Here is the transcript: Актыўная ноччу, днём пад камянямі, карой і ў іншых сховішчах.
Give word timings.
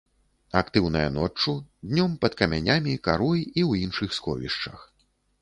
Актыўная 0.61 1.09
ноччу, 1.17 1.53
днём 1.91 2.15
пад 2.25 2.37
камянямі, 2.41 2.97
карой 3.09 3.45
і 3.45 3.49
ў 3.51 3.71
іншых 3.85 4.09
сховішчах. 4.21 4.79